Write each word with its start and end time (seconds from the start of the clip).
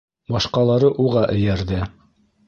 Башҡалары 0.35 0.89
уға 1.03 1.25
эйәрҙе. 1.33 1.83